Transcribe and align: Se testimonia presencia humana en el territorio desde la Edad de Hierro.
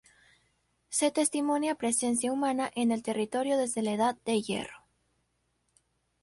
Se 0.89 1.11
testimonia 1.11 1.75
presencia 1.75 2.33
humana 2.33 2.71
en 2.73 2.91
el 2.91 3.03
territorio 3.03 3.55
desde 3.55 3.83
la 3.83 3.91
Edad 3.91 4.17
de 4.25 4.41
Hierro. 4.41 4.83